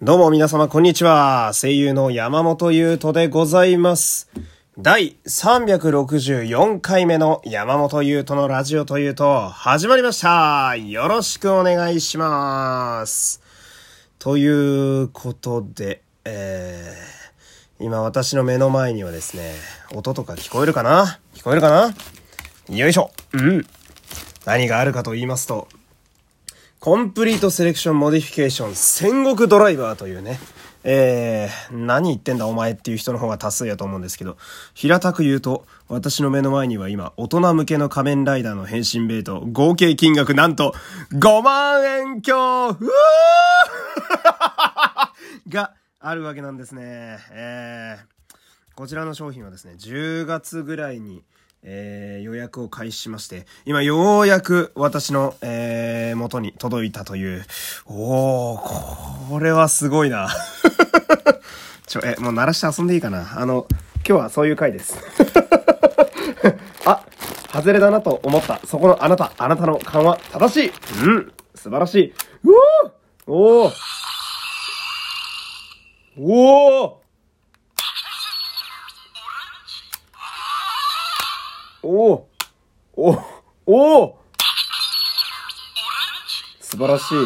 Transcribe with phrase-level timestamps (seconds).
[0.00, 1.50] どうも皆様こんにちは。
[1.52, 4.30] 声優の山本優斗でございます。
[4.78, 10.76] 第364回目の山本優斗のラジオというと始まりました。
[10.76, 13.42] よろしくお願いします。
[14.20, 14.46] とい
[15.02, 19.52] うことで、えー、今私の目の前にはですね、
[19.96, 21.18] 音とか聞こえるかな？
[21.34, 21.92] 聞こえるかな？
[22.76, 23.10] よいしょ。
[23.32, 23.66] うん。
[24.44, 25.66] 何があるかと言いますと、
[26.80, 30.38] Complete Selection Modification 戦国ドライバーというね、
[30.84, 34.36] えー、何言ってんだお前っていう人の方が多数やと思うんですけど、
[34.74, 40.72] 平たく言うと、私の目の前には今、大人向けの仮面ライダーの変身ベルト、合計金額なんと、
[41.14, 42.78] 5万円強うー
[45.52, 47.18] があるわけなんですね。
[47.32, 48.36] えー、
[48.76, 51.24] こちらの商品はですね、10月ぐらいに、
[51.62, 57.44] えー、予約を開始しまして、今ようやく私の、えー、元に届いたという。
[57.86, 60.28] おー、これはすごいな。
[61.86, 63.40] ちょ、え、もう鳴らして遊んでいいかな？
[63.40, 63.66] あの、
[64.06, 64.98] 今日はそういう回です。
[66.84, 67.02] あ、
[67.52, 68.60] 外れだなと思った。
[68.64, 70.72] そこのあなた、あなたの勘は正しい
[71.04, 72.14] うん、素晴らしい。
[72.44, 72.50] う
[73.26, 73.72] おーおー
[76.20, 77.07] おー
[81.82, 82.28] おお
[82.96, 83.14] お
[83.66, 84.18] おお
[86.60, 87.14] 素晴らしい。
[87.14, 87.20] お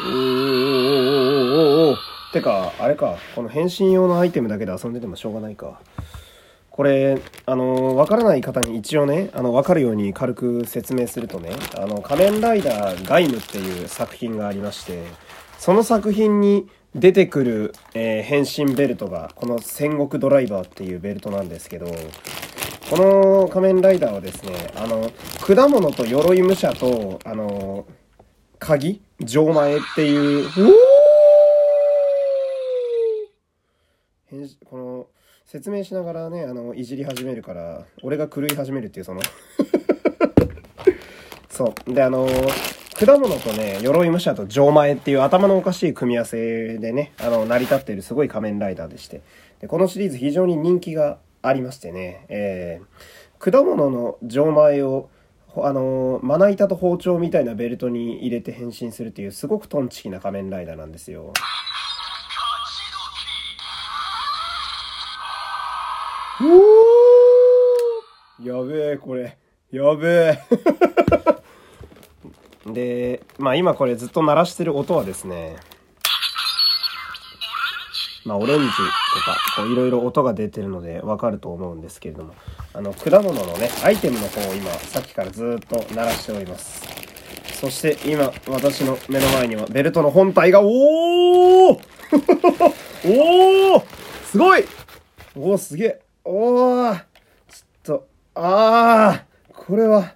[0.00, 1.96] ーおーおーおーお
[2.32, 5.80] てか、あれか、この変身用のアイテムだけで遊んでてもしょうがないか。
[6.70, 15.02] これ、あの、わからない方に一応ね、あの、わかるように軽く説明するとね、あの、仮面ライダーガイムっていう作品がありまして、
[15.58, 21.86] その作品に出てくる、えー変身ベルトが、この戦国ドライバーっていうベルトなんですけど、
[22.88, 25.10] この仮面ライダーはですね、あの、
[25.44, 27.86] 果物と鎧武者と、あの、
[28.58, 29.02] 鍵？
[29.20, 30.48] 錠前っていう、
[34.64, 35.06] この、
[35.44, 39.20] 説明しながらね、あの、いじり始めるから、俺が狂い始めるっていう、その、
[41.50, 41.92] そう。
[41.92, 42.28] で、あの
[42.98, 49.22] 果物とね、鎧武者と錠前っていう頭のおかしい組み合わせでね、あの、成り立っているすごい仮面ライダーでして。
[49.60, 55.08] で、このシリーズ非常に人気がありましてね、えー、果物の錠前を、
[55.46, 61.32] ほあのまな板と包丁みたいなベルトに入れて変身するっていうすごくトンチキな仮面ライダーなんですよ。
[66.40, 69.38] おーやべえ、これ。
[69.70, 70.38] やべえ。
[72.72, 75.56] で、まあ今これずっと鳴らしてる音はですね、
[78.24, 78.72] まあオレンジと
[79.24, 82.34] か、こういろいろ音が出てるのでわかると思うんですけれども、
[82.74, 86.86] あの、果物のね、アイテムの方を今、さっきからずっと鳴らしております。
[87.60, 91.78] そして今、私の目の前にはベルトの本体が、おー!
[93.04, 93.84] おー!
[94.30, 94.64] すごい!
[95.34, 96.00] おーすげえ!
[96.24, 96.94] おー!
[97.84, 99.54] ちょっと、あー!
[99.66, 100.12] これは、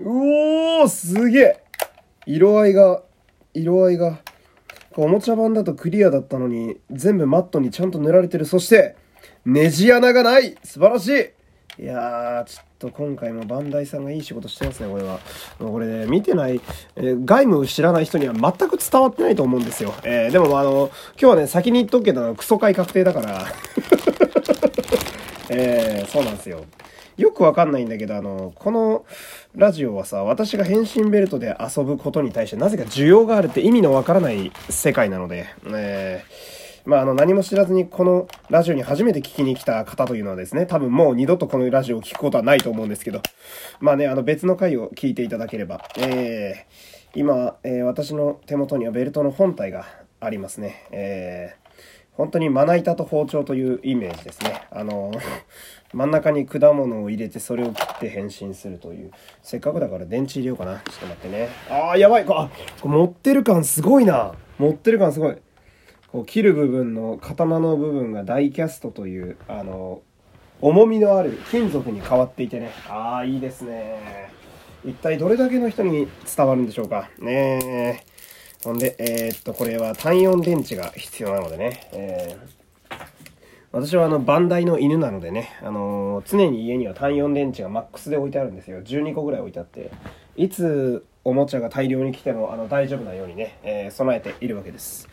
[0.00, 1.62] うおーすげえ
[2.26, 3.02] 色合いが、
[3.54, 4.18] 色合いが、
[4.96, 8.44] おもちゃ版だとクリアだったのに、全部マットにちゃんと塗られてる。
[8.44, 8.96] そして、
[9.46, 11.08] ネジ穴がない素晴らし
[11.78, 15.20] いいやー、ちょっと今回もバンダイさんがいい仕事してますね、これは。
[15.58, 16.60] もうこれね、見てない、
[16.96, 19.94] えー外務を知らない人には全く伝わってないと思うんですよ。
[20.02, 23.46] えーでもあの、今日はね、先に言っとくけど、クソ回確定だから。
[25.50, 26.64] えーそうなんですよ。
[27.18, 29.04] よくわかんないんだけど、あの、この
[29.54, 43.20] ラジオはさ、私が変身ベルトで遊ぶことに対してなぜか需要があるって意味のわからない世界なので、えーまあ、あの、何も知らずにこのラジオに初めて聞きに来た方というのはですね、多分もう二度とこのラジオを聞くことはないと思うんですけど、
[43.80, 49.86] まあね、あの別の回を聞いていただければ、えー今、えー私の手元にはベルトの本体が
[50.20, 50.86] ありますね。
[50.92, 51.68] えー
[52.18, 54.62] 本当にまな板と包丁というイメージですね。
[54.72, 55.12] あの、
[55.94, 59.10] 真ん中に果物を入れてそれを切って変身するという。
[59.42, 60.76] せっかくだから電池入れようかな。
[60.76, 61.48] ちょっと待ってね。
[61.70, 62.24] あー、やばい。
[62.28, 62.50] あ、
[62.80, 64.34] これ持ってる感すごいな。
[64.58, 65.36] 持ってる感すごい。
[66.12, 70.02] こう切る部分の刀の部分がダイキャストという、あの、
[70.60, 72.70] 重みのある金属に変わっていてね。
[72.88, 74.30] ああ、いいですね。
[74.84, 77.10] 一体どれだけの人に伝わるんでしょうか。
[77.18, 78.04] ねえ。
[78.64, 81.88] ほんで、えーっと、これは単4電池が必要なのでね。
[81.92, 82.58] えー
[83.70, 88.80] 私はあの、バンダイの犬なのでね、あのー常に家には単4電池がマックスで置いてあるんですよ。
[88.82, 89.90] 12個ぐらい置いてあって、
[90.36, 95.08] いつおもちゃが大量に来ても、あの、大丈夫なようにね、えー備えているわけです。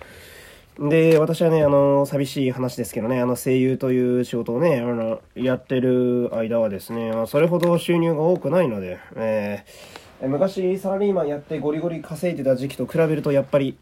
[0.80, 13.78] で、私はね、あの、寂しい話ですけどね、あの、声優という仕事をね、あの、やってる間はですね、それほど収入が多くないので、えーえ昔サラリーマンやってゴリゴリ稼いでた時期と比べるとやっぱり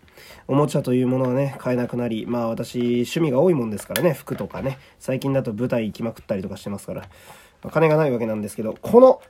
[0.47, 4.79] おもちゃというものはね買えなくなりまあ私趣味が多いもんですからね服とかね。
[4.99, 7.01] 最近だと舞台行きまくったりとかしてますから、
[7.61, 9.21] まあ金がないわけなんですけどこの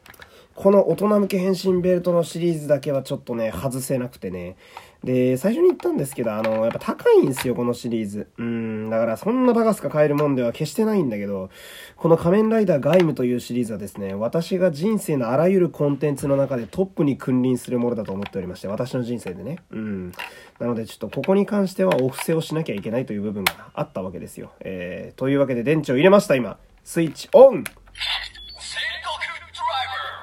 [0.55, 4.55] この大人向け変身ベルトのシリーズだけはちょっとね、外せなくてね。
[5.03, 8.27] で、最初に言ったんですけど、あの、やっぱ高いんですよ、このシリーズ。
[8.37, 11.49] うん、だからそんなバカすか買えるもんでは決してないんだけど、
[11.97, 19.57] この仮面ライダーガイムというシリーズはですね、私が人生のあらゆるコンテンツの中でトップに君臨するものだと思っておりまして、私の人生でね。
[19.71, 20.11] うん。
[20.59, 24.51] なのでちょっとここに関してはお布施をしなきゃいけないという部分があったわけですよ。
[24.61, 26.57] えー、というわけで電池を入れました、今。
[26.83, 27.63] スイッチオン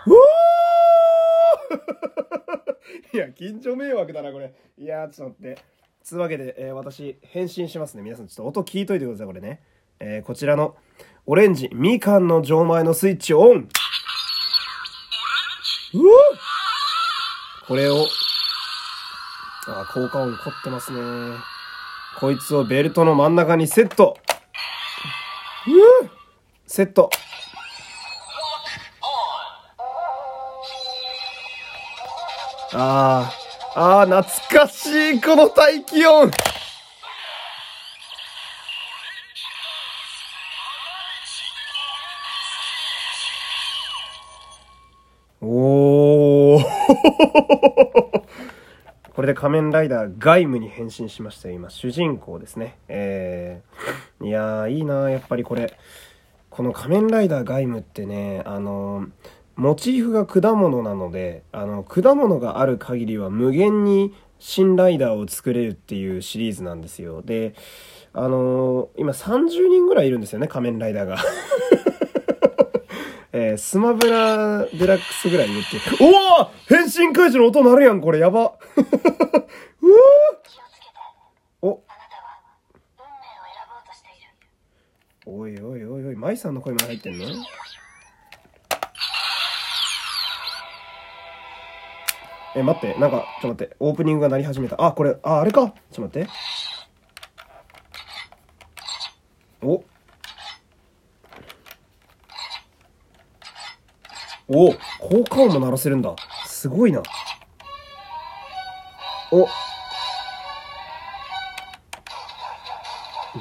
[0.07, 1.90] うおー
[3.13, 4.55] いや、近所迷惑だな、これ。
[4.79, 5.63] いや、ちょっと待って。
[6.03, 8.03] つうわけで、えー私、返信しますね。
[8.03, 9.63] 皆さん、ちょっと音聞いといてください、これね。
[10.01, 10.77] えーこちらの、
[11.27, 13.69] オレンジ、みかんの錠前のスイッチオン
[15.93, 16.11] うお
[17.67, 18.07] これを、
[19.67, 21.01] あー、効果音凝ってますね。
[22.19, 24.19] こいつをベルトの真ん中にセット
[25.67, 25.71] う
[26.67, 27.11] セット。
[32.73, 33.33] あ
[33.75, 36.31] あ、ああ、懐かしい、この大気音
[45.43, 46.65] おー
[49.15, 51.71] これで仮面ライダーガイムに変身しましたよ、今。
[51.71, 52.79] 主人公ですね。
[52.87, 55.75] えー、いやー、いいなやっぱりこれ。
[56.51, 59.11] この仮面ライダーガイムってね、あのー
[59.61, 67.21] モチーフが果物なので、あの、果物がある限りは無限に新ライダーを作れるっていうシリーズなんですよ。
[67.21, 67.53] で、
[68.15, 71.19] あのー今30人ぐらいいるんですよね、仮面ライダーが。
[73.35, 76.11] えースマブラデラックスぐらいいるっていう。
[76.11, 78.55] おお変身開始の音鳴るやん、これ、やば。
[81.61, 81.83] うお、
[85.27, 87.27] おいおいおいおい、舞さんの声も入ってんの？
[92.57, 94.85] え、待って、なんか、ちょっと待って、オープニングが鳴り始めた。
[94.85, 96.31] あ、これ、あ、あれかちょっと待って。
[99.63, 99.85] お
[104.53, 106.17] お効果音も鳴らせるんだ。
[106.47, 107.03] すごいな。
[109.31, 109.47] お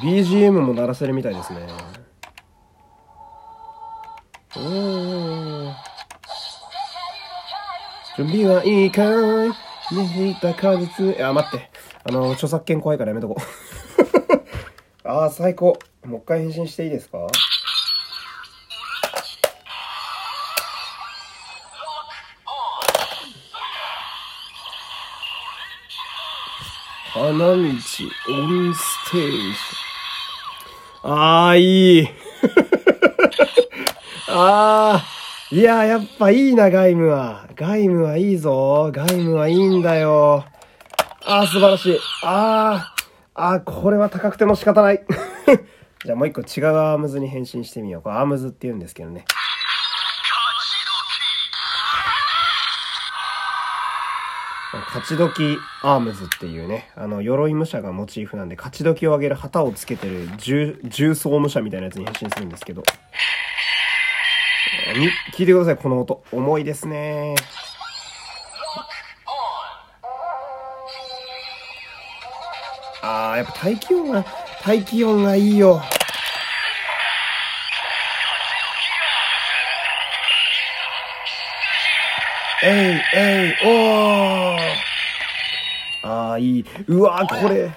[0.04, 1.68] BGM も鳴らせるみたいですね。
[4.56, 5.89] おー。
[8.20, 9.02] 準備はいいか
[9.46, 9.50] い?
[9.96, 11.16] ねた果実。
[11.16, 11.70] いや、待って。
[12.04, 13.38] あの、著作権怖いからやめとこ
[15.06, 15.08] う。
[15.08, 15.80] ああ、最高。
[16.04, 17.20] もう一回返信していいですか？
[27.14, 29.38] 花道オンステージ。
[31.04, 32.08] ああ、いい。
[34.30, 35.06] ああ、
[35.52, 37.48] いや、やっぱいいな、ガイムは。
[37.56, 38.92] ガイムはいいぞ。
[38.94, 40.46] ガイムはいいんだよ。
[41.26, 42.00] ああ、素晴らしい。
[42.24, 42.94] あ
[43.34, 45.04] あ、ああ、これは高くても仕方ない。
[46.06, 48.02] じゃあもう一個違うアームズに変身してみよう。
[48.04, 49.26] これアームズって言うんですけどね。
[54.94, 62.84] カチドキアームズっていうね、あの、鎧武者がモチーフなんで、勝ち鬨を上げる旗をつけてる重、重装武者みたいなやつに変身するんですけど。
[65.34, 66.24] 聞いてください、この音。
[66.32, 67.36] 重いですね。
[73.02, 74.26] あー、やっぱ大気音が、
[74.64, 75.82] 大気音がいいよ。
[82.62, 84.60] えい、えい、おー。
[86.04, 86.66] あー、いい。
[86.88, 87.72] うわー、これ。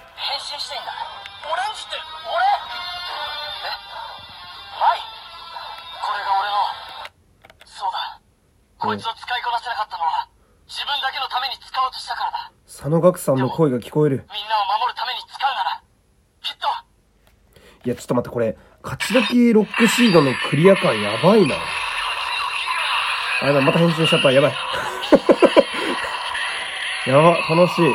[12.82, 14.16] 佐野岳さんの声が聞こえる。
[14.16, 14.28] みんなを
[14.80, 15.82] 守るために使うなら
[16.42, 16.66] きっと
[17.86, 21.54] いや、ちょっと待って、これ、勝ち時ロックシードのクリア感やばいな。
[23.42, 24.32] あ、やばい、また変身しちゃった。
[24.32, 24.52] やばい。
[27.06, 27.94] やば、楽しい。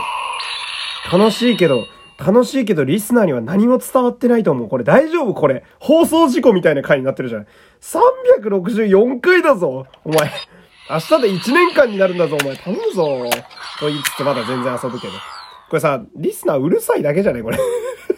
[1.12, 1.86] 楽しいけど、
[2.18, 4.70] 楽しいけど、リスナーには何も伝わってないと思う。
[4.70, 5.34] これ大丈夫？
[5.34, 5.66] これ。
[5.80, 7.48] 放送事故みたいな回になってるじゃん。
[7.82, 10.32] 364回だぞお前。
[10.90, 12.56] 明日で1年間になるんだぞ、お前。
[12.56, 13.30] 頼むぞ。
[13.80, 15.14] と言いつつまだ全然遊ぶけど。
[15.70, 17.58] これさ、リスナーうるさいだけじゃねこれ。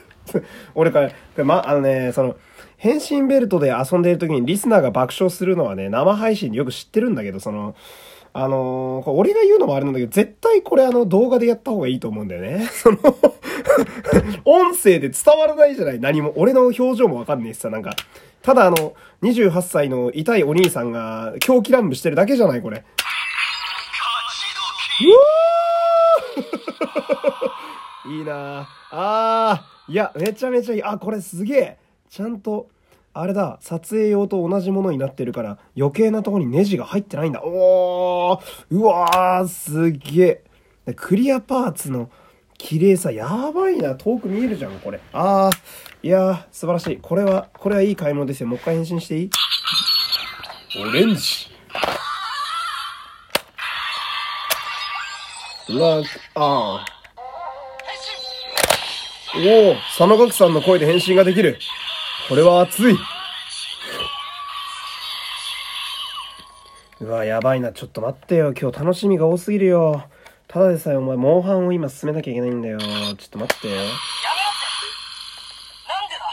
[0.76, 2.36] 俺これ、これま、あのね、その、
[2.78, 7.76] 変身ベルトで遊んでいる時にリスナーが爆笑するのはね、生配信でよく知ってるんだけど、その、
[8.32, 12.68] あのー俺が言うのもあれなんだけど、絶対これあの動画でやった方がいいと思うんだよね。
[12.72, 12.98] その、
[14.46, 16.34] 音声で伝わらないじゃない何も。
[16.36, 17.96] 俺の表情もわかんねえしさ、なんか。
[18.50, 22.78] ただあの、28歳の痛いお兄さんが狂気乱舞してるだけじゃないこれ。
[28.10, 29.92] いいなあー。
[29.92, 30.84] いや、めちゃめちゃいい。
[30.84, 31.78] あ、これすげえ。
[32.10, 32.70] ちゃんと、
[33.14, 37.44] あれだ、撮影用と同じものになってるから、余計なとこにネジが入ってないんだ。
[37.44, 38.42] おー
[38.72, 40.44] うわー、すげえ。
[40.88, 42.10] でクリアパーツの
[42.60, 43.96] 綺麗さ、やばいな。
[43.96, 45.00] 遠く見えるじゃん、これ。
[45.14, 46.98] あー、いやー、素晴らしい。
[47.02, 48.48] これは、これはいい買い物ですよ。
[48.48, 49.30] もう一回変身していい？
[50.80, 51.50] オレンジ。
[55.70, 57.00] ラック、あー。
[59.38, 61.58] おお、佐野岳さんの声で変身ができる。
[62.28, 62.98] これは熱い。
[67.00, 67.72] うわ、やばいな。
[67.72, 68.54] ちょっと待ってよ。
[68.60, 70.04] 今日楽しみが多すぎるよ。
[70.52, 72.80] ただでさえお前、モンハンを今進めなきゃいけないんだよ。
[72.80, 72.88] ちょっ
[73.30, 73.76] と待ってよ。
[73.76, 74.02] やめろって
[75.88, 76.26] なんでだ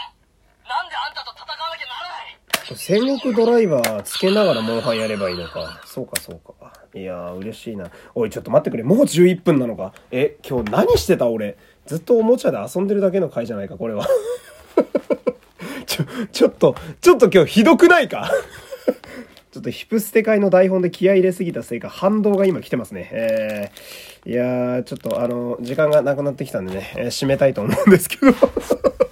[0.67, 5.83] なんであんたと戦わなきゃならない戦国ドライバーつけながらモンハンやればいいのか。
[5.85, 6.73] そうか、そうか。
[6.95, 7.91] いやー、嬉しいな。
[8.15, 8.81] おい、ちょっと待ってくれ。
[8.83, 9.93] もう11分なのか？
[10.09, 11.55] え、今日何してた俺？
[11.85, 14.07] ずっとおもちゃで遊んでるだけの回じゃないか、これは。
[15.85, 18.31] ちょ、ちょっと、ちょっと今日ひどくないか？
[19.57, 23.09] ちょっとヒプステ会の台本で気合い入れすぎたせいか反動が今来てますね。
[23.11, 28.35] えー、いやー、ちょっとあの、時間がなくなってきたんでね、えー締めたいと思うんですけど。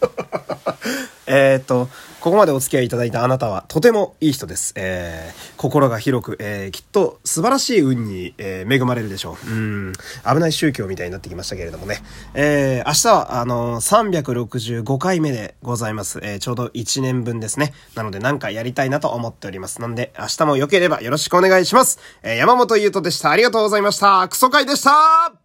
[1.25, 1.89] えっと、
[2.25, 4.73] ここまでお付き合いいただいたあなたはとてもいい人です。
[4.75, 9.47] えー、心が広く、えー、きっと素晴らしい運に、えー恵まれるでしょう。
[9.47, 9.93] うん、
[10.27, 12.01] 危ない宗教みたいになってきましたけれどもね。
[12.33, 16.19] えー、明日は、あのー、365回目でございます。
[16.23, 17.73] えー、ちょうど1年分ですね。
[17.93, 19.79] なのでなんかやりたいなと思っております。
[19.79, 21.99] なんで、明日も良ければよろしくお願いします。
[22.23, 23.29] えー、山本優斗でした。
[23.29, 24.27] ありがとうございました。
[24.27, 25.44] クソ会でした